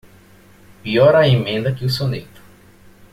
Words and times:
Pior 0.81 1.15
a 1.15 1.23
emenda 1.27 1.75
que 1.75 1.85
o 1.85 1.89
soneto. 1.97 2.41